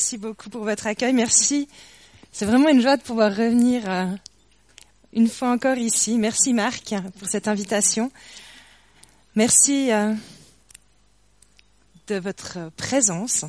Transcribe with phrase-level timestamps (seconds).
[0.00, 1.12] Merci beaucoup pour votre accueil.
[1.12, 1.68] Merci.
[2.32, 4.06] C'est vraiment une joie de pouvoir revenir euh,
[5.12, 6.16] une fois encore ici.
[6.16, 8.10] Merci Marc pour cette invitation.
[9.34, 10.14] Merci euh,
[12.06, 13.44] de votre présence.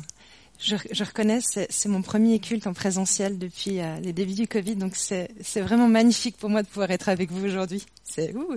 [0.58, 4.94] Je, reconnais, c'est mon premier culte en présentiel depuis euh, les débuts du Covid, donc
[4.94, 7.86] c'est vraiment magnifique pour moi de pouvoir être avec vous aujourd'hui.
[8.04, 8.56] C'est ouh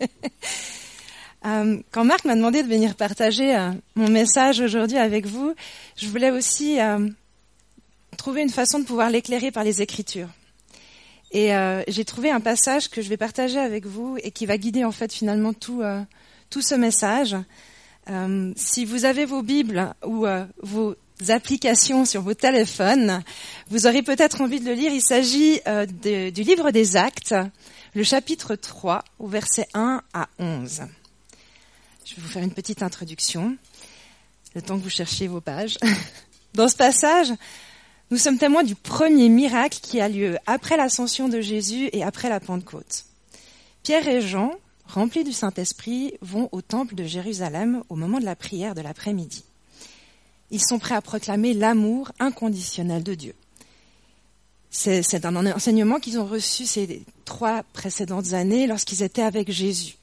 [1.46, 5.54] Euh, quand Marc m'a demandé de venir partager euh, mon message aujourd'hui avec vous,
[5.96, 7.08] je voulais aussi euh,
[8.16, 10.28] trouver une façon de pouvoir l'éclairer par les Écritures.
[11.32, 11.52] Et
[11.86, 14.90] j'ai trouvé un passage que je vais partager avec vous et qui va guider en
[14.90, 15.80] fait finalement tout,
[16.50, 17.36] tout ce message.
[18.56, 20.26] si vous avez vos Bibles ou
[20.60, 20.96] vos
[21.28, 23.22] applications sur vos téléphones,
[23.68, 24.92] vous aurez peut-être envie de le lire.
[24.92, 25.60] Il s'agit
[26.02, 27.36] du livre des Actes,
[27.94, 30.80] le chapitre 3, au verset 1 à 11.
[32.10, 33.56] Je vais vous faire une petite introduction,
[34.56, 35.78] le temps que vous cherchiez vos pages.
[36.54, 37.32] Dans ce passage,
[38.10, 42.28] nous sommes témoins du premier miracle qui a lieu après l'ascension de Jésus et après
[42.28, 43.04] la Pentecôte.
[43.84, 44.54] Pierre et Jean,
[44.86, 49.44] remplis du Saint-Esprit, vont au temple de Jérusalem au moment de la prière de l'après-midi.
[50.50, 53.34] Ils sont prêts à proclamer l'amour inconditionnel de Dieu.
[54.72, 59.99] C'est un enseignement qu'ils ont reçu ces trois précédentes années lorsqu'ils étaient avec Jésus.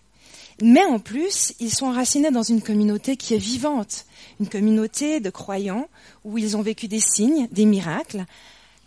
[0.62, 4.06] Mais en plus, ils sont enracinés dans une communauté qui est vivante,
[4.40, 5.88] une communauté de croyants
[6.24, 8.26] où ils ont vécu des signes, des miracles,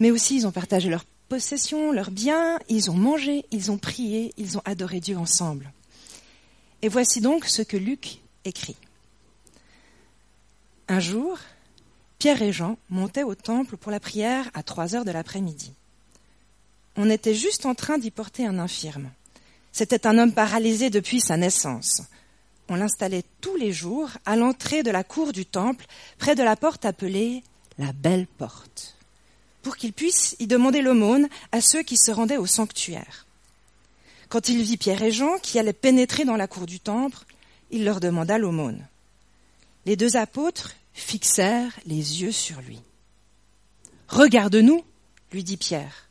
[0.00, 4.32] mais aussi ils ont partagé leurs possessions, leurs biens, ils ont mangé, ils ont prié,
[4.36, 5.72] ils ont adoré Dieu ensemble.
[6.82, 8.76] Et voici donc ce que Luc écrit.
[10.88, 11.38] Un jour,
[12.18, 15.72] Pierre et Jean montaient au temple pour la prière à trois heures de l'après-midi.
[16.96, 19.10] On était juste en train d'y porter un infirme.
[19.72, 22.02] C'était un homme paralysé depuis sa naissance.
[22.68, 25.86] On l'installait tous les jours à l'entrée de la cour du temple,
[26.18, 27.42] près de la porte appelée
[27.78, 28.96] la belle porte,
[29.62, 33.26] pour qu'il puisse y demander l'aumône à ceux qui se rendaient au sanctuaire.
[34.28, 37.18] Quand il vit Pierre et Jean qui allaient pénétrer dans la cour du temple,
[37.70, 38.86] il leur demanda l'aumône.
[39.86, 42.80] Les deux apôtres fixèrent les yeux sur lui.
[44.08, 44.84] Regarde-nous,
[45.32, 46.08] lui dit Pierre.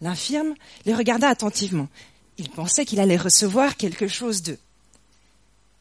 [0.00, 0.54] L'infirme
[0.86, 1.88] les regarda attentivement.
[2.40, 4.58] Il pensait qu'il allait recevoir quelque chose d'eux.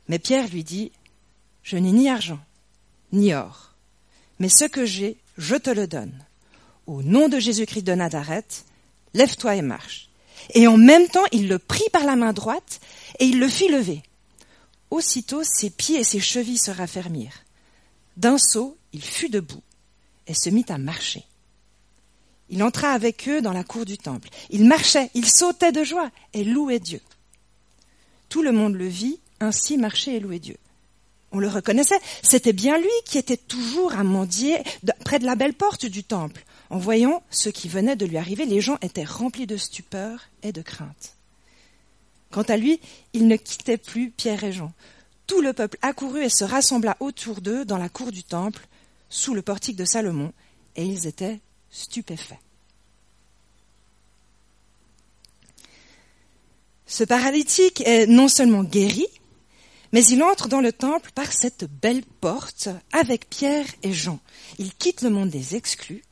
[0.09, 0.91] Mais Pierre lui dit,
[1.63, 2.41] Je n'ai ni argent,
[3.13, 3.75] ni or,
[4.39, 6.25] mais ce que j'ai, je te le donne.
[6.85, 8.65] Au nom de Jésus-Christ de Nazareth,
[9.13, 10.09] lève-toi et marche.
[10.53, 12.81] Et en même temps, il le prit par la main droite
[13.19, 14.03] et il le fit lever.
[14.91, 17.45] Aussitôt, ses pieds et ses chevilles se raffermirent.
[18.17, 19.63] D'un saut, il fut debout
[20.27, 21.23] et se mit à marcher.
[22.49, 24.29] Il entra avec eux dans la cour du temple.
[24.49, 27.01] Il marchait, il sautait de joie et louait Dieu.
[28.27, 30.57] Tout le monde le vit ainsi marcher et louer Dieu.
[31.31, 34.57] On le reconnaissait, c'était bien lui qui était toujours à mendier
[35.05, 36.43] près de la belle porte du temple.
[36.71, 40.51] En voyant ce qui venait de lui arriver, les gens étaient remplis de stupeur et
[40.51, 41.15] de crainte.
[42.31, 42.79] Quant à lui,
[43.13, 44.71] il ne quittait plus Pierre et Jean.
[45.27, 48.67] Tout le peuple accourut et se rassembla autour d'eux dans la cour du temple,
[49.09, 50.31] sous le portique de Salomon,
[50.75, 52.39] et ils étaient stupéfait.
[56.85, 59.05] Ce paralytique est non seulement guéri,
[59.91, 64.19] mais il entre dans le temple par cette belle porte avec Pierre et Jean.
[64.57, 66.03] Il quitte le monde des exclus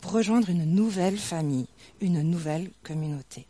[0.00, 1.66] pour rejoindre une nouvelle famille,
[2.00, 3.46] une nouvelle communauté.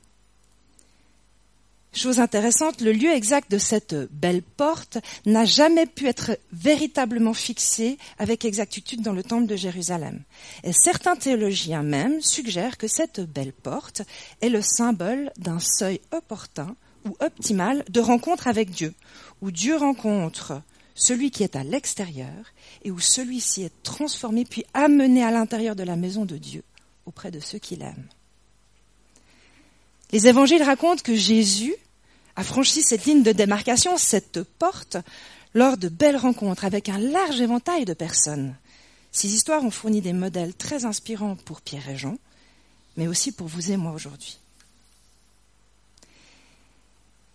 [1.93, 7.99] Chose intéressante, le lieu exact de cette belle porte n'a jamais pu être véritablement fixé
[8.19, 10.23] avec exactitude dans le temple de Jérusalem.
[10.63, 14.03] Et certains théologiens même suggèrent que cette belle porte
[14.41, 18.95] est le symbole d'un seuil opportun ou optimal de rencontre avec Dieu,
[19.43, 20.63] où Dieu rencontre
[20.95, 22.53] celui qui est à l'extérieur
[22.85, 26.63] et où celui-ci est transformé puis amené à l'intérieur de la maison de Dieu
[27.05, 28.07] auprès de ceux qu'il aime.
[30.13, 31.75] Les évangiles racontent que Jésus
[32.37, 34.97] a franchi cette ligne de démarcation, cette porte,
[35.55, 38.55] lors de belles rencontres avec un large éventail de personnes.
[39.13, 42.17] Ces histoires ont fourni des modèles très inspirants pour Pierre et Jean,
[42.97, 44.39] mais aussi pour vous et moi aujourd'hui.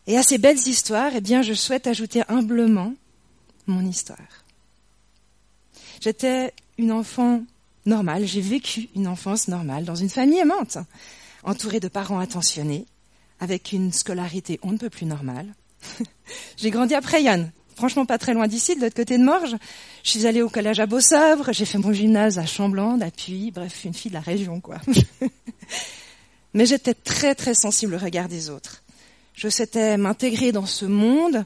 [0.08, 2.94] Et à ces belles histoires, eh je souhaite ajouter humblement
[3.68, 4.46] mon histoire.
[6.00, 7.44] J'étais une enfant
[7.86, 10.78] normale, j'ai vécu une enfance normale dans une famille aimante
[11.46, 12.86] entourée de parents attentionnés,
[13.40, 15.54] avec une scolarité on ne peut plus normale.
[16.58, 19.56] j'ai grandi après Yann, franchement pas très loin d'ici, de l'autre côté de Morges.
[20.04, 23.52] Je suis allée au collège à Beausœuvre, j'ai fait mon gymnase à Chamblande, à Puy,
[23.52, 24.78] bref, une fille de la région, quoi.
[26.54, 28.84] Mais j'étais très très sensible au regard des autres.
[29.34, 31.44] Je souhaitais m'intégrer dans ce monde,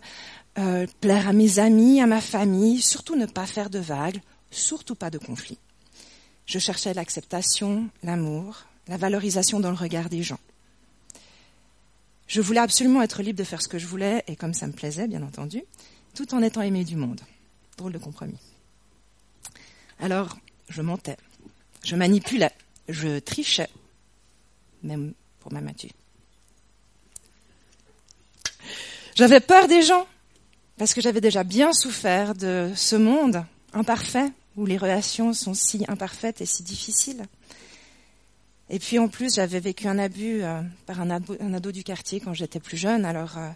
[0.59, 4.21] euh, plaire à mes amis, à ma famille, surtout ne pas faire de vagues,
[4.51, 5.57] surtout pas de conflits.
[6.45, 10.39] Je cherchais l'acceptation, l'amour, la valorisation dans le regard des gens.
[12.27, 14.73] Je voulais absolument être libre de faire ce que je voulais, et comme ça me
[14.73, 15.63] plaisait, bien entendu,
[16.15, 17.21] tout en étant aimé du monde.
[17.77, 18.39] Drôle de compromis.
[19.99, 20.37] Alors,
[20.69, 21.17] je mentais,
[21.83, 22.51] je manipulais,
[22.87, 23.69] je trichais,
[24.81, 25.91] même pour ma mature.
[29.15, 30.07] J'avais peur des gens,
[30.77, 35.85] parce que j'avais déjà bien souffert de ce monde imparfait, où les relations sont si
[35.87, 37.23] imparfaites et si difficiles.
[38.69, 42.33] Et puis en plus, j'avais vécu un abus euh, par un ado, du quartier quand
[42.33, 43.03] j'étais plus jeune.
[43.03, 43.49] Alors, euh,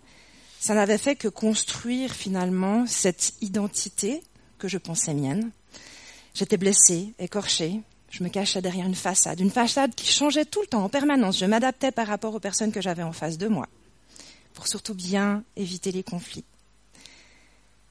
[0.59, 4.23] ça n'avait fait que construire finalement cette identité
[4.57, 5.51] que je pensais mienne.
[6.33, 7.81] J'étais blessée, écorchée.
[8.09, 11.39] Je me cachais derrière une façade, une façade qui changeait tout le temps, en permanence.
[11.39, 13.67] Je m'adaptais par rapport aux personnes que j'avais en face de moi,
[14.53, 16.45] pour surtout bien éviter les conflits.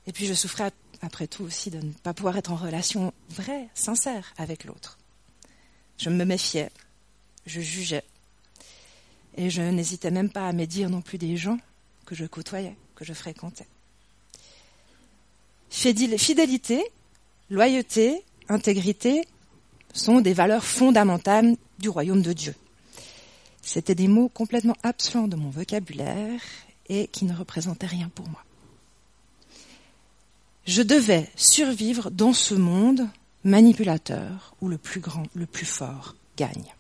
[0.07, 0.73] Et puis je souffrais
[1.03, 4.99] après tout aussi de ne pas pouvoir être en relation vraie, sincère avec l'autre.
[5.99, 6.71] Je me méfiais,
[7.47, 8.05] je jugeais.
[9.37, 11.59] Et je n'hésitais même pas à médire non plus des gens
[12.07, 13.67] que je côtoyais, que je fréquentais.
[15.71, 16.85] Fidélité,
[17.49, 19.27] loyauté, intégrité
[19.95, 22.55] sont des valeurs fondamentales du royaume de Dieu.
[23.63, 26.41] C'étaient des mots complètement absents de mon vocabulaire
[26.89, 28.45] et qui ne représentaient rien pour moi.
[30.67, 33.09] Je devais survivre dans ce monde
[33.45, 36.75] manipulateur où le plus grand, le plus fort gagne.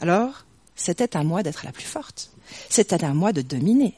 [0.00, 0.44] Alors,
[0.76, 2.30] c'était à moi d'être la plus forte.
[2.70, 3.94] C'était à moi de dominer,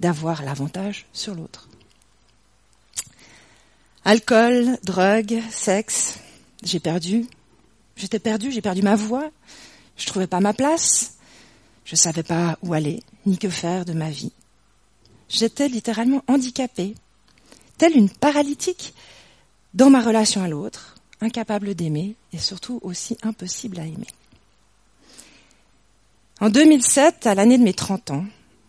[0.00, 1.68] d'avoir l'avantage sur l'autre.
[4.04, 6.18] Alcool, drogue, sexe,
[6.62, 7.26] j'ai perdu.
[7.96, 9.30] J'étais perdu, j'ai perdu ma voix.
[9.96, 11.14] Je trouvais pas ma place.
[11.84, 14.32] Je savais pas où aller, ni que faire de ma vie.
[15.28, 16.94] J'étais littéralement handicapée,
[17.78, 18.94] telle une paralytique
[19.74, 24.06] dans ma relation à l'autre, incapable d'aimer et surtout aussi impossible à aimer.
[26.42, 28.24] En 2007, à l'année de mes 30 ans,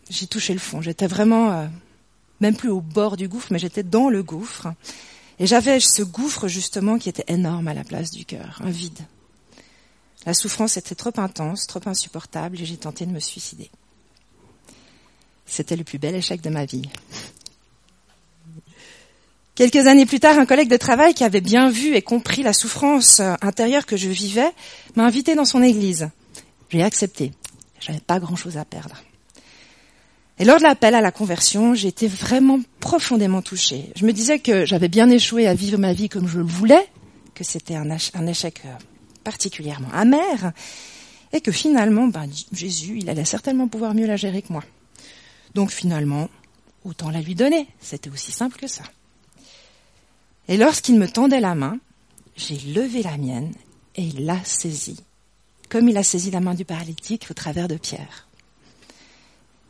[0.07, 0.83] j'ai touché le fond.
[0.83, 1.65] J'étais vraiment, euh,
[2.39, 4.67] même plus au bord du gouffre, mais j'étais dans le gouffre.
[5.39, 8.99] Et j'avais ce gouffre justement qui était énorme à la place du cœur, un vide.
[10.27, 13.71] La souffrance était trop intense, trop insupportable, et j'ai tenté de me suicider.
[15.47, 16.87] C'était le plus bel échec de ma vie.
[19.55, 22.53] Quelques années plus tard, un collègue de travail qui avait bien vu et compris la
[22.53, 24.51] souffrance intérieure que je vivais
[24.95, 26.11] m'a invité dans son église.
[26.69, 27.31] J'ai accepté.
[27.85, 28.95] J'avais pas grand chose à perdre.
[30.39, 33.91] Et lors de l'appel à la conversion, été vraiment profondément touchée.
[33.95, 36.87] Je me disais que j'avais bien échoué à vivre ma vie comme je le voulais,
[37.35, 37.89] que c'était un,
[38.27, 38.69] échec euh,
[39.23, 40.53] particulièrement amer,
[41.33, 44.63] et que finalement, ben, Jésus, il allait certainement pouvoir mieux la gérer que moi.
[45.53, 46.29] Donc finalement,
[46.85, 47.67] autant la lui donner.
[47.81, 48.83] C'était aussi simple que ça.
[50.47, 51.79] Et lorsqu'il me tendait la main,
[52.37, 53.53] j'ai levé la mienne
[53.95, 54.99] et il l'a saisie
[55.73, 58.27] comme il a saisi la main du paralytique au travers de Pierre.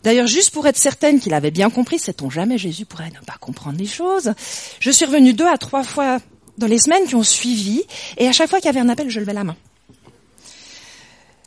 [0.03, 3.37] D'ailleurs, juste pour être certaine qu'il avait bien compris, sait-on jamais, Jésus pourrait ne pas
[3.39, 4.33] comprendre les choses,
[4.81, 6.19] je suis revenue deux à trois fois
[6.57, 7.83] dans les semaines qui ont suivi,
[8.17, 9.55] et à chaque fois qu'il y avait un appel, je levais la main.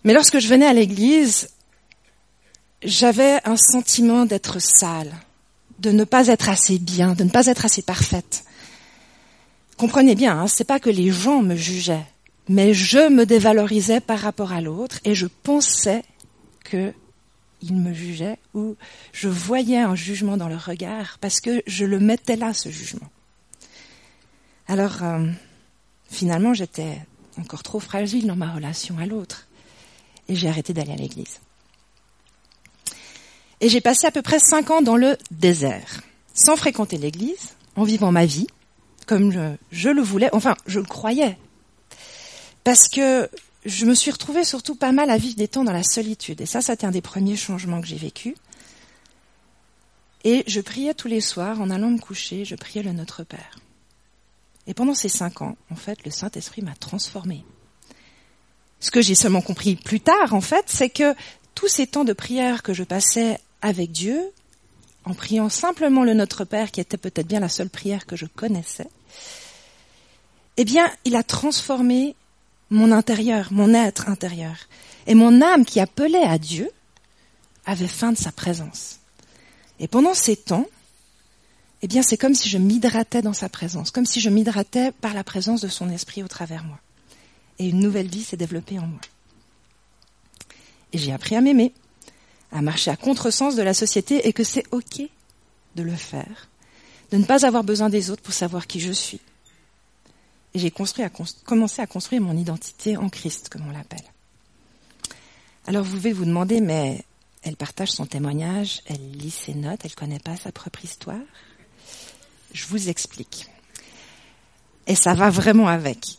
[0.04, 1.50] Mais lorsque je venais à l'église,
[2.82, 5.12] j'avais un sentiment d'être sale,
[5.80, 8.44] de ne pas être assez bien, de ne pas être assez parfaite.
[9.76, 12.06] Comprenez bien, hein, c'est pas que les gens me jugeaient,
[12.48, 16.02] mais je me dévalorisais par rapport à l'autre et je pensais
[16.64, 16.92] que
[17.62, 18.76] il me jugeait ou
[19.12, 23.08] je voyais un jugement dans le regard parce que je le mettais là, ce jugement.
[24.68, 25.26] Alors, euh,
[26.10, 26.98] finalement, j'étais
[27.38, 29.46] encore trop fragile dans ma relation à l'autre
[30.28, 31.40] et j'ai arrêté d'aller à l'église.
[33.60, 36.02] Et j'ai passé à peu près cinq ans dans le désert,
[36.34, 38.48] sans fréquenter l'église, en vivant ma vie,
[39.06, 41.38] comme je le voulais, enfin, je le croyais,
[42.66, 43.30] parce que
[43.64, 46.40] je me suis retrouvée surtout pas mal à vivre des temps dans la solitude.
[46.40, 48.34] Et ça, c'était un des premiers changements que j'ai vécu.
[50.24, 53.60] Et je priais tous les soirs, en allant me coucher, je priais le Notre Père.
[54.66, 57.44] Et pendant ces cinq ans, en fait, le Saint-Esprit m'a transformée.
[58.80, 61.14] Ce que j'ai seulement compris plus tard, en fait, c'est que
[61.54, 64.20] tous ces temps de prière que je passais avec Dieu,
[65.04, 68.26] en priant simplement le Notre Père, qui était peut-être bien la seule prière que je
[68.26, 68.88] connaissais,
[70.56, 72.16] eh bien, il a transformé
[72.70, 74.56] mon intérieur, mon être intérieur.
[75.06, 76.70] Et mon âme qui appelait à Dieu
[77.64, 79.00] avait faim de sa présence.
[79.78, 80.66] Et pendant ces temps,
[81.82, 85.14] eh bien, c'est comme si je m'hydratais dans sa présence, comme si je m'hydratais par
[85.14, 86.78] la présence de son esprit au travers moi.
[87.58, 89.00] Et une nouvelle vie s'est développée en moi.
[90.92, 91.72] Et j'ai appris à m'aimer,
[92.52, 95.02] à marcher à contresens de la société et que c'est ok
[95.74, 96.48] de le faire,
[97.12, 99.20] de ne pas avoir besoin des autres pour savoir qui je suis.
[100.54, 104.04] J'ai commencé à construire mon identité en Christ, comme on l'appelle.
[105.66, 107.04] Alors vous pouvez vous demander, mais
[107.42, 111.18] elle partage son témoignage, elle lit ses notes, elle ne connaît pas sa propre histoire?
[112.52, 113.48] Je vous explique.
[114.86, 116.18] Et ça va vraiment avec.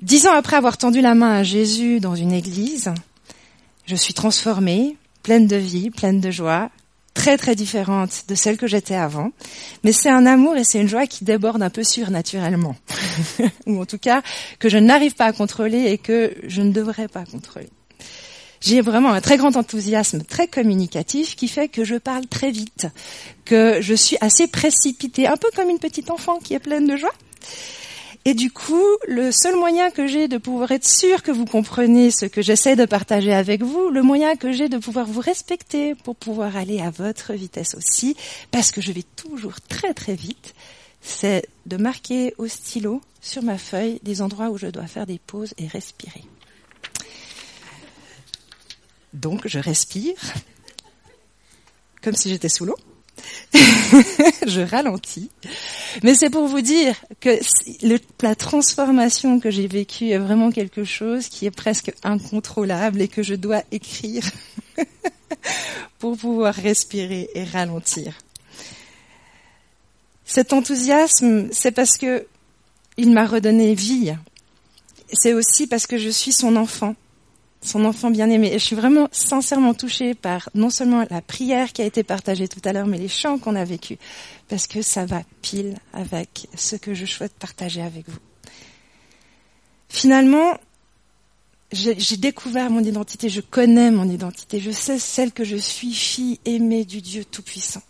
[0.00, 2.92] Dix ans après avoir tendu la main à Jésus dans une église,
[3.86, 6.70] je suis transformée, pleine de vie, pleine de joie,
[7.18, 9.32] très très différente de celle que j'étais avant.
[9.82, 12.76] Mais c'est un amour et c'est une joie qui déborde un peu surnaturellement.
[13.66, 14.22] Ou en tout cas,
[14.60, 17.70] que je n'arrive pas à contrôler et que je ne devrais pas contrôler.
[18.60, 22.86] J'ai vraiment un très grand enthousiasme, très communicatif, qui fait que je parle très vite,
[23.44, 26.96] que je suis assez précipitée, un peu comme une petite enfant qui est pleine de
[26.96, 27.14] joie.
[28.28, 32.10] Et du coup, le seul moyen que j'ai de pouvoir être sûr que vous comprenez
[32.10, 35.94] ce que j'essaie de partager avec vous, le moyen que j'ai de pouvoir vous respecter
[35.94, 38.18] pour pouvoir aller à votre vitesse aussi,
[38.50, 40.54] parce que je vais toujours très très vite,
[41.00, 45.18] c'est de marquer au stylo sur ma feuille des endroits où je dois faire des
[45.18, 46.24] pauses et respirer.
[49.14, 50.18] Donc je respire
[52.02, 52.76] comme si j'étais sous l'eau.
[54.46, 55.30] je ralentis.
[56.02, 57.38] Mais c'est pour vous dire que
[58.22, 63.22] la transformation que j'ai vécue est vraiment quelque chose qui est presque incontrôlable et que
[63.22, 64.24] je dois écrire
[65.98, 68.14] pour pouvoir respirer et ralentir.
[70.24, 72.26] Cet enthousiasme, c'est parce que
[72.98, 74.14] il m'a redonné vie.
[75.12, 76.94] C'est aussi parce que je suis son enfant
[77.60, 78.50] son enfant bien-aimé.
[78.54, 82.60] Je suis vraiment sincèrement touchée par non seulement la prière qui a été partagée tout
[82.64, 83.98] à l'heure, mais les chants qu'on a vécus,
[84.48, 88.18] parce que ça va pile avec ce que je souhaite partager avec vous.
[89.88, 90.58] Finalement,
[91.72, 96.38] j'ai découvert mon identité, je connais mon identité, je sais celle que je suis, fille
[96.44, 97.82] aimée du Dieu Tout-Puissant.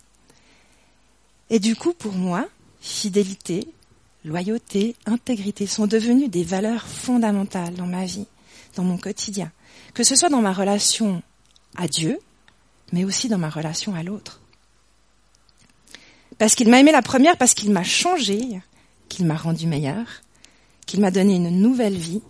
[1.49, 2.47] Et du coup, pour moi,
[2.81, 3.67] fidélité,
[4.25, 8.27] loyauté, intégrité sont devenues des valeurs fondamentales dans ma vie,
[8.75, 9.51] dans mon quotidien
[9.93, 11.21] que ce soit dans ma relation
[11.75, 12.19] à Dieu,
[12.91, 14.41] mais aussi dans ma relation à l'autre.
[16.37, 18.41] Parce qu'il m'a aimé la première, parce qu'il m'a changé,
[19.09, 20.05] qu'il m'a rendu meilleur,
[20.85, 22.21] qu'il m'a donné une nouvelle vie.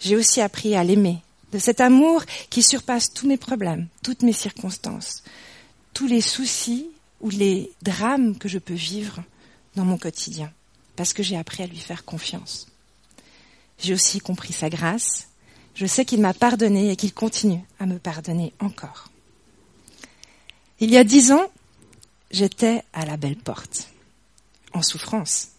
[0.00, 1.18] J'ai aussi appris à l'aimer,
[1.52, 5.22] de cet amour qui surpasse tous mes problèmes, toutes mes circonstances,
[5.92, 6.88] tous les soucis
[7.20, 9.22] ou les drames que je peux vivre
[9.76, 10.52] dans mon quotidien,
[10.96, 12.66] parce que j'ai appris à lui faire confiance.
[13.78, 15.27] J'ai aussi compris sa grâce,
[15.78, 19.12] je sais qu'il m'a pardonné et qu'il continue à me pardonner encore.
[20.80, 21.46] Il y a dix ans,
[22.32, 23.86] j'étais à la belle porte,
[24.74, 25.50] en souffrance.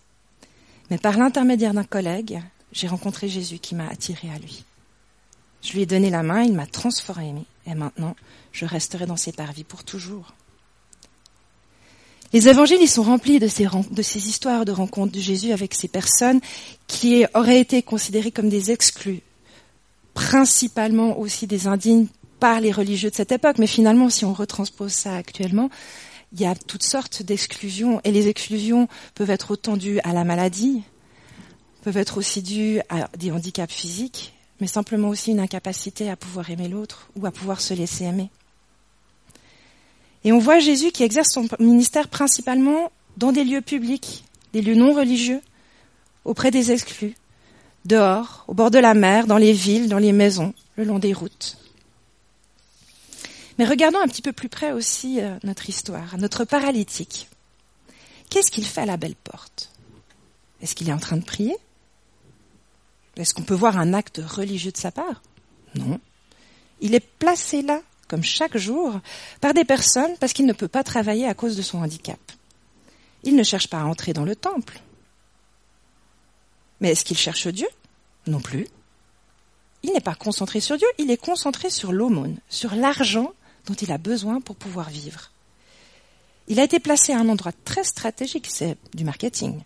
[0.89, 2.41] Mais par l'intermédiaire d'un collègue,
[2.73, 4.65] j'ai rencontré Jésus qui m'a attiré à lui.
[5.61, 8.17] Je lui ai donné la main, il m'a transformé, et maintenant,
[8.51, 10.33] je resterai dans ses parvis pour toujours.
[12.33, 15.73] Les évangiles, ils sont remplis de ces, de ces histoires de rencontres de Jésus avec
[15.73, 16.41] ces personnes
[16.87, 19.21] qui auraient été considérées comme des exclus,
[20.13, 22.07] principalement aussi des indignes
[22.39, 25.69] par les religieux de cette époque, mais finalement, si on retranspose ça actuellement,
[26.33, 30.23] il y a toutes sortes d'exclusions, et les exclusions peuvent être autant dues à la
[30.23, 30.83] maladie,
[31.83, 36.49] peuvent être aussi dues à des handicaps physiques, mais simplement aussi une incapacité à pouvoir
[36.49, 38.29] aimer l'autre ou à pouvoir se laisser aimer.
[40.23, 44.75] Et on voit Jésus qui exerce son ministère principalement dans des lieux publics, des lieux
[44.75, 45.41] non religieux,
[46.25, 47.15] auprès des exclus,
[47.85, 51.13] dehors, au bord de la mer, dans les villes, dans les maisons, le long des
[51.13, 51.57] routes.
[53.57, 57.27] Mais regardons un petit peu plus près aussi euh, notre histoire, notre paralytique.
[58.29, 59.71] Qu'est-ce qu'il fait à la belle porte?
[60.61, 61.55] Est-ce qu'il est en train de prier?
[63.17, 65.21] Est-ce qu'on peut voir un acte religieux de sa part?
[65.75, 65.99] Non.
[66.79, 68.99] Il est placé là, comme chaque jour,
[69.41, 72.19] par des personnes parce qu'il ne peut pas travailler à cause de son handicap.
[73.23, 74.79] Il ne cherche pas à entrer dans le temple.
[76.81, 77.67] Mais est-ce qu'il cherche Dieu?
[78.27, 78.67] Non plus.
[79.83, 83.31] Il n'est pas concentré sur Dieu, il est concentré sur l'aumône, sur l'argent
[83.65, 85.31] dont il a besoin pour pouvoir vivre.
[86.47, 89.61] Il a été placé à un endroit très stratégique, c'est du marketing,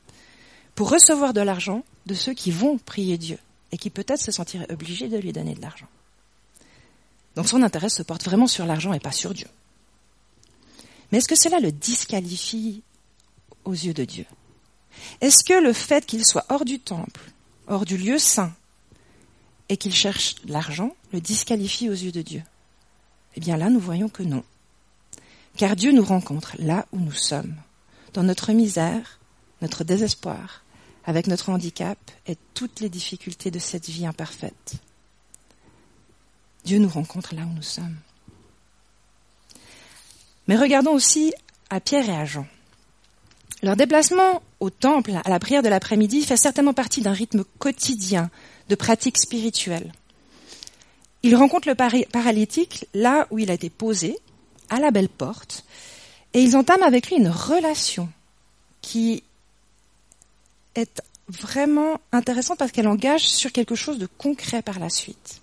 [0.75, 3.39] pour recevoir de l'argent de ceux qui vont prier Dieu
[3.72, 5.88] et qui peut-être se sentiraient obligés de lui donner de l'argent.
[7.36, 9.48] Donc son intérêt se porte vraiment sur l'argent et pas sur Dieu.
[11.12, 12.84] Mais est-ce que cela le disqualifie
[13.65, 14.25] aux yeux de Dieu?
[15.22, 17.22] Est-ce que le fait qu'il soit hors du temple,
[17.68, 18.54] hors du lieu saint,
[19.70, 22.44] et qu'il cherche l'argent, le disqualifie aux yeux de Dieu?
[23.36, 24.44] Eh bien là, nous voyons que non.
[25.58, 27.56] Car Dieu nous rencontre là où nous sommes,
[28.14, 29.20] dans notre misère,
[29.62, 30.64] notre désespoir,
[31.06, 31.98] avec notre handicap
[32.28, 34.76] et toutes les difficultés de cette vie imparfaite.
[36.64, 37.98] Dieu nous rencontre là où nous sommes.
[40.48, 41.34] Mais regardons aussi
[41.70, 42.48] à Pierre et à Jean.
[43.63, 48.29] Leur déplacement au temple, à la prière de l'après-midi, fait certainement partie d'un rythme quotidien
[48.67, 49.93] de pratique spirituelle.
[51.24, 54.17] Il rencontre le paralytique là où il a été posé,
[54.70, 55.63] à la belle porte,
[56.34, 58.10] et ils entament avec lui une relation
[58.82, 59.24] qui
[60.75, 65.41] est vraiment intéressante parce qu'elle engage sur quelque chose de concret par la suite.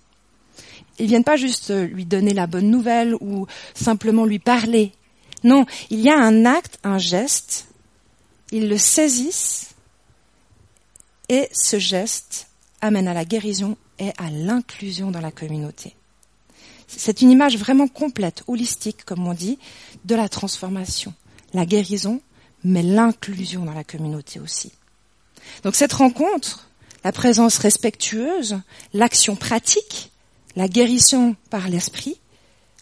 [0.99, 4.91] Ils viennent pas juste lui donner la bonne nouvelle ou simplement lui parler.
[5.43, 7.65] Non, il y a un acte, un geste,
[8.51, 9.75] ils le saisissent
[11.29, 12.47] et ce geste
[12.81, 15.95] amène à la guérison et à l'inclusion dans la communauté.
[16.87, 19.57] C'est une image vraiment complète, holistique, comme on dit,
[20.03, 21.13] de la transformation.
[21.53, 22.21] La guérison,
[22.63, 24.71] mais l'inclusion dans la communauté aussi.
[25.63, 26.69] Donc cette rencontre,
[27.03, 28.59] la présence respectueuse,
[28.93, 30.11] l'action pratique,
[30.55, 32.19] la guérison par l'esprit,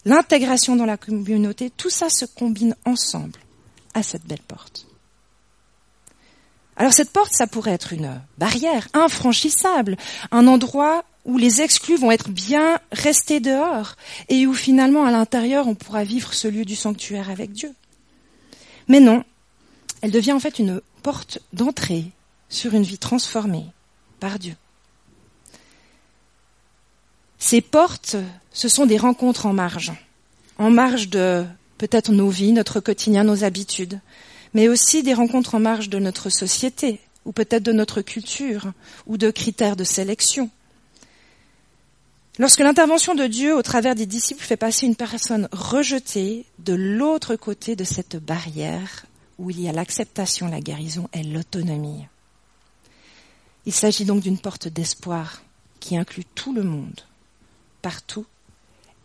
[0.04, 3.38] l'intégration dans la communauté, tout ça se combine ensemble
[3.94, 4.89] à cette belle porte.
[6.80, 9.98] Alors cette porte, ça pourrait être une barrière infranchissable,
[10.30, 13.96] un endroit où les exclus vont être bien restés dehors
[14.30, 17.74] et où finalement à l'intérieur on pourra vivre ce lieu du sanctuaire avec Dieu.
[18.88, 19.24] Mais non,
[20.00, 22.06] elle devient en fait une porte d'entrée
[22.48, 23.66] sur une vie transformée
[24.18, 24.56] par Dieu.
[27.38, 28.16] Ces portes,
[28.54, 29.92] ce sont des rencontres en marge,
[30.56, 31.44] en marge de
[31.76, 34.00] peut-être nos vies, notre quotidien, nos habitudes,
[34.54, 38.72] mais aussi des rencontres en marge de notre société, ou peut-être de notre culture,
[39.06, 40.50] ou de critères de sélection.
[42.38, 47.36] Lorsque l'intervention de Dieu au travers des disciples fait passer une personne rejetée de l'autre
[47.36, 49.04] côté de cette barrière
[49.38, 52.06] où il y a l'acceptation, la guérison et l'autonomie.
[53.66, 55.42] Il s'agit donc d'une porte d'espoir
[55.80, 57.00] qui inclut tout le monde,
[57.82, 58.26] partout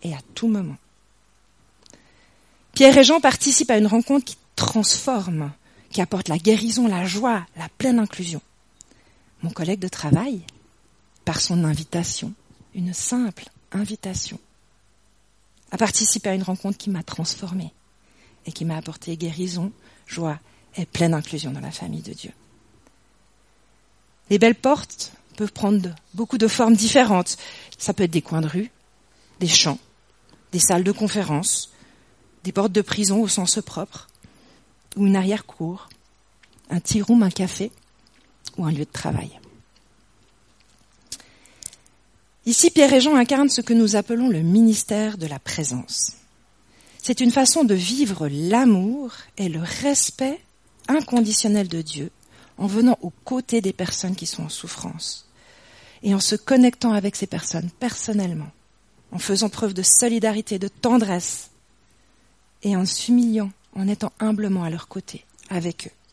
[0.04, 0.78] et à tout moment.
[2.74, 5.52] Pierre et Jean participent à une rencontre qui transforme,
[5.90, 8.42] qui apporte la guérison, la joie, la pleine inclusion.
[9.44, 10.42] Mon collègue de travail,
[11.24, 12.34] par son invitation,
[12.74, 14.40] une simple invitation,
[15.72, 17.74] a participé à une rencontre qui m'a transformée
[18.46, 19.72] et qui m'a apporté guérison,
[20.06, 20.40] joie
[20.76, 22.32] et pleine inclusion dans la famille de Dieu.
[24.30, 27.38] Les belles portes peuvent prendre beaucoup de formes différentes.
[27.78, 28.72] Ça peut être des coins de rue,
[29.40, 29.80] des champs,
[30.52, 31.72] des salles de conférence,
[32.44, 34.08] des portes de prison au sens propre,
[34.96, 35.90] ou une arrière-cour,
[36.70, 37.72] un tea room, un café
[38.58, 39.40] ou un lieu de travail.
[42.46, 46.14] Ici, Pierre et Jean incarnent ce que nous appelons le ministère de la présence.
[47.02, 50.40] C'est une façon de vivre l'amour et le respect
[50.88, 52.12] inconditionnel de Dieu
[52.58, 55.28] en venant aux côtés des personnes qui sont en souffrance
[56.04, 58.52] et en se connectant avec ces personnes personnellement,
[59.12, 61.50] en faisant preuve de solidarité, de tendresse
[62.64, 66.06] et en s'humiliant en étant humblement à leur côté, avec eux.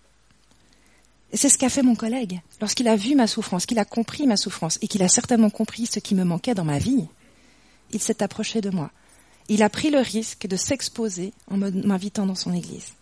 [1.33, 2.41] Et c'est ce qu'a fait mon collègue.
[2.61, 5.87] Lorsqu'il a vu ma souffrance, qu'il a compris ma souffrance et qu'il a certainement compris
[5.87, 7.07] ce qui me manquait dans ma vie,
[7.93, 8.91] il s'est approché de moi.
[9.49, 12.93] Il a pris le risque de s'exposer en m'invitant dans son église.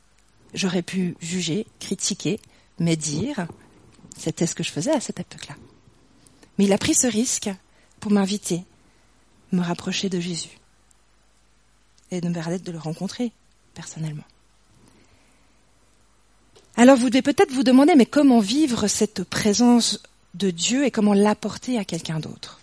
[0.54, 2.40] J'aurais pu juger, critiquer,
[2.78, 3.46] médire.
[4.16, 5.56] C'était ce que je faisais à cette époque-là.
[6.58, 7.50] Mais il a pris ce risque
[7.98, 8.64] pour m'inviter,
[9.52, 10.58] me rapprocher de Jésus
[12.10, 13.32] et de me permettre de le rencontrer
[13.74, 14.24] personnellement.
[16.80, 20.00] Alors vous devez peut-être vous demander, mais comment vivre cette présence
[20.32, 22.58] de Dieu et comment l'apporter à quelqu'un d'autre?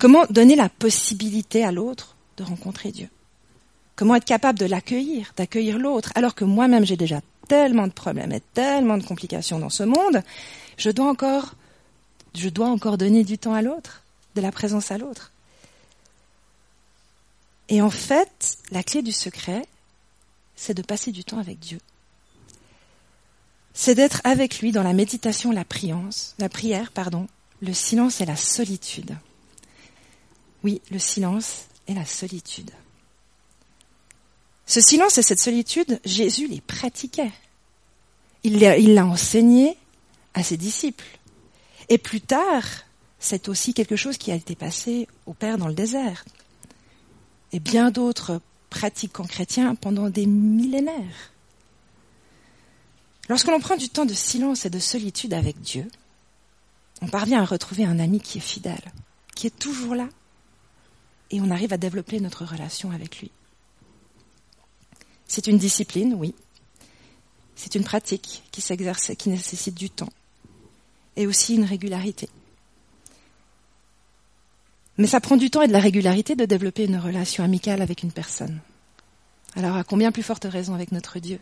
[0.00, 3.08] Comment donner la possibilité à l'autre de rencontrer Dieu?
[3.94, 8.32] Comment être capable de l'accueillir, d'accueillir l'autre, alors que moi-même j'ai déjà tellement de problèmes
[8.32, 10.24] et tellement de complications dans ce monde,
[10.76, 11.54] je dois encore,
[12.34, 14.02] je dois encore donner du temps à l'autre,
[14.34, 15.30] de la présence à l'autre?
[17.68, 19.68] Et en fait, la clé du secret,
[20.56, 21.78] c'est de passer du temps avec Dieu
[23.78, 27.28] c'est d'être avec lui dans la méditation, la priance, la prière, pardon,
[27.60, 29.14] le silence et la solitude.
[30.64, 32.70] Oui, le silence et la solitude.
[34.64, 37.32] Ce silence et cette solitude, Jésus les pratiquait.
[38.44, 39.76] Il l'a enseigné
[40.32, 41.18] à ses disciples.
[41.90, 42.64] Et plus tard,
[43.18, 46.24] c'est aussi quelque chose qui a été passé au Père dans le désert.
[47.52, 51.30] Et bien d'autres pratiquants chrétiens pendant des millénaires.
[53.28, 55.88] Lorsque l'on prend du temps de silence et de solitude avec Dieu,
[57.02, 58.92] on parvient à retrouver un ami qui est fidèle,
[59.34, 60.08] qui est toujours là,
[61.30, 63.30] et on arrive à développer notre relation avec lui.
[65.26, 66.34] C'est une discipline, oui.
[67.56, 70.12] C'est une pratique qui s'exerce, qui nécessite du temps,
[71.16, 72.28] et aussi une régularité.
[74.98, 78.02] Mais ça prend du temps et de la régularité de développer une relation amicale avec
[78.02, 78.60] une personne.
[79.54, 81.38] Alors à combien plus forte raison avec notre Dieu?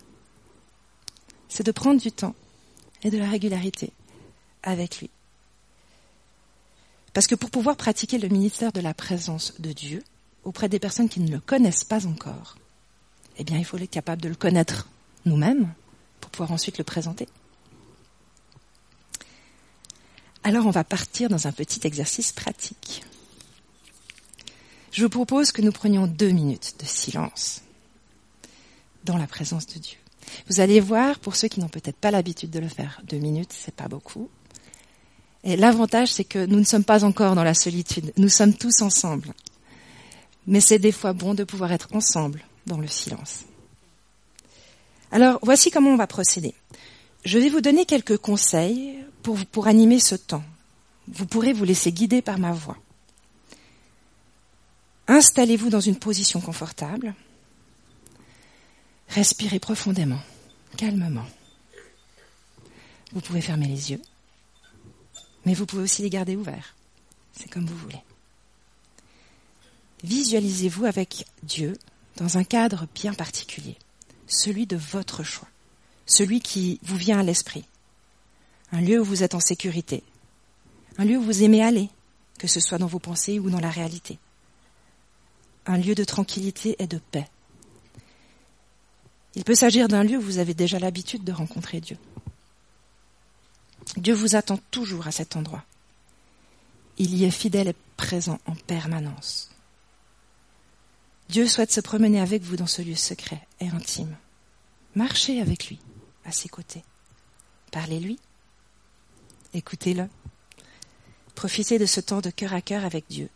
[1.49, 2.35] C'est de prendre du temps
[3.03, 3.93] et de la régularité
[4.63, 5.11] avec lui.
[7.13, 10.03] Parce que pour pouvoir pratiquer le ministère de la présence de Dieu
[10.43, 12.57] auprès des personnes qui ne le connaissent pas encore,
[13.39, 14.89] eh bien, il faut être capable de le connaître
[15.25, 15.73] nous-mêmes
[16.21, 17.29] pour pouvoir ensuite le présenter.
[20.43, 23.05] Alors, on va partir dans un petit exercice pratique.
[24.93, 27.63] Je vous propose que nous prenions deux minutes de silence
[29.05, 29.99] dans la présence de Dieu.
[30.49, 33.53] Vous allez voir, pour ceux qui n'ont peut-être pas l'habitude de le faire, deux minutes,
[33.53, 34.29] c'est pas beaucoup.
[35.45, 38.13] Et l'avantage, c'est que nous ne sommes pas encore dans la solitude.
[38.17, 39.35] Nous sommes tous ensemble.
[40.47, 43.45] Mais c'est des fois bon de pouvoir être ensemble dans le silence.
[45.13, 46.55] Alors, voici comment on va procéder.
[47.25, 50.45] Je vais vous donner quelques conseils pour, pour animer ce temps.
[51.09, 52.77] Vous pourrez vous laisser guider par ma voix.
[55.09, 57.15] Installez-vous dans une position confortable.
[59.09, 60.21] Respirez profondément,
[60.77, 61.27] calmement.
[63.13, 64.03] Vous pouvez fermer les yeux,
[65.45, 66.75] mais vous pouvez aussi les garder ouverts.
[67.33, 68.03] C'est comme vous voulez.
[70.03, 71.79] Visualisez-vous avec Dieu
[72.17, 73.77] dans un cadre bien particulier,
[74.27, 75.49] celui de votre choix,
[76.07, 77.65] celui qui vous vient à l'esprit,
[78.73, 80.03] un lieu où vous êtes en sécurité,
[80.99, 81.89] un lieu où vous aimez aller,
[82.39, 84.19] que ce soit dans vos pensées ou dans la réalité,
[85.67, 87.29] un lieu de tranquillité et de paix,
[89.37, 91.99] il peut s'agir d'un lieu où vous avez déjà l'habitude de rencontrer Dieu.
[93.97, 95.65] Dieu vous attend toujours à cet endroit.
[96.99, 99.51] Il y est fidèle et présent en permanence.
[101.29, 104.17] Dieu souhaite se promener avec vous dans ce lieu secret et intime.
[104.95, 105.79] Marchez avec lui,
[106.25, 106.85] à ses côtés.
[107.73, 108.19] Parlez-lui.
[109.55, 110.09] Écoutez-le.
[111.35, 113.29] Profitez de ce temps de cœur à cœur avec Dieu,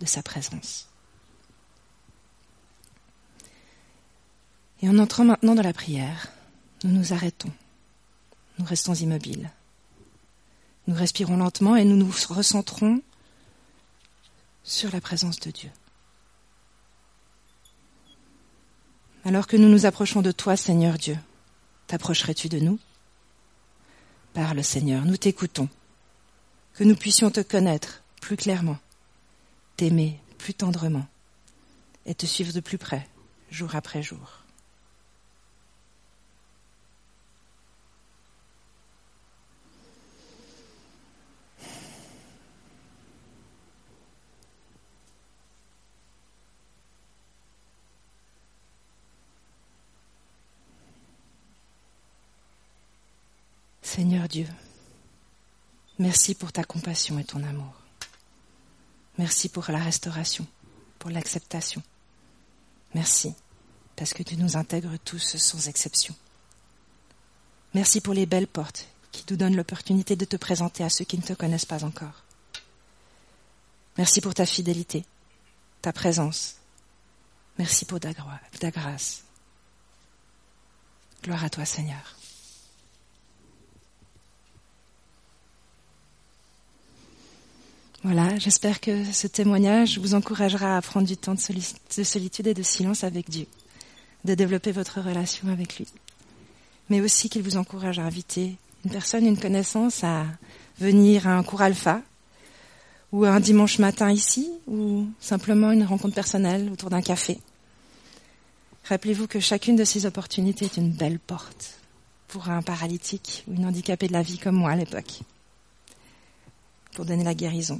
[0.00, 0.89] de sa présence.
[4.82, 6.28] Et en entrant maintenant dans la prière,
[6.84, 7.52] nous nous arrêtons.
[8.58, 9.50] Nous restons immobiles.
[10.86, 13.02] Nous respirons lentement et nous nous recentrons
[14.64, 15.70] sur la présence de Dieu.
[19.24, 21.18] Alors que nous nous approchons de toi, Seigneur Dieu,
[21.86, 22.78] t'approcherais-tu de nous?
[24.32, 25.68] Parle, Seigneur, nous t'écoutons.
[26.74, 28.78] Que nous puissions te connaître plus clairement,
[29.76, 31.06] t'aimer plus tendrement
[32.06, 33.06] et te suivre de plus près,
[33.50, 34.39] jour après jour.
[53.92, 54.46] Seigneur Dieu,
[55.98, 57.74] merci pour ta compassion et ton amour.
[59.18, 60.46] Merci pour la restauration,
[61.00, 61.82] pour l'acceptation.
[62.94, 63.34] Merci
[63.96, 66.14] parce que tu nous intègres tous sans exception.
[67.74, 71.18] Merci pour les belles portes qui nous donnent l'opportunité de te présenter à ceux qui
[71.18, 72.22] ne te connaissent pas encore.
[73.98, 75.04] Merci pour ta fidélité,
[75.82, 76.58] ta présence.
[77.58, 78.12] Merci pour ta
[78.70, 79.24] grâce.
[81.24, 82.19] Gloire à toi Seigneur.
[88.02, 92.62] Voilà, j'espère que ce témoignage vous encouragera à prendre du temps de solitude et de
[92.62, 93.46] silence avec Dieu,
[94.24, 95.86] de développer votre relation avec lui,
[96.88, 100.24] mais aussi qu'il vous encourage à inviter une personne, une connaissance à
[100.78, 102.00] venir à un cours alpha
[103.12, 107.38] ou un dimanche matin ici ou simplement une rencontre personnelle autour d'un café.
[108.84, 111.78] Rappelez-vous que chacune de ces opportunités est une belle porte
[112.28, 115.20] pour un paralytique ou une handicapée de la vie comme moi à l'époque,
[116.94, 117.78] pour donner la guérison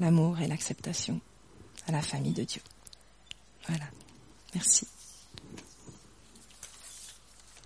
[0.00, 1.20] l'amour et l'acceptation
[1.86, 2.62] à la famille de Dieu.
[3.68, 3.84] Voilà.
[4.54, 4.86] Merci.